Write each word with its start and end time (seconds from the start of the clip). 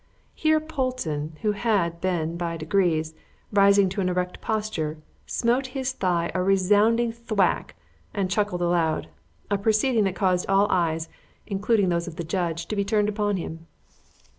Here 0.33 0.59
Polton, 0.59 1.37
who 1.43 1.51
had 1.51 2.01
been, 2.01 2.35
by 2.35 2.57
degrees, 2.57 3.13
rising 3.53 3.87
to 3.89 4.01
an 4.01 4.09
erect 4.09 4.41
posture, 4.41 4.97
smote 5.27 5.67
his 5.77 5.91
thigh 5.91 6.31
a 6.33 6.41
resounding 6.41 7.11
thwack 7.11 7.75
and 8.11 8.27
chuckled 8.27 8.63
aloud, 8.63 9.09
a 9.51 9.59
proceeding 9.59 10.05
that 10.05 10.15
caused 10.15 10.47
all 10.49 10.65
eyes, 10.71 11.07
including 11.45 11.89
those 11.89 12.07
of 12.07 12.15
the 12.15 12.23
judge, 12.23 12.65
to 12.69 12.75
be 12.75 12.83
turned 12.83 13.15
on 13.19 13.37
him. 13.37 13.67